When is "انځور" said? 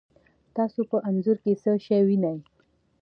1.09-1.37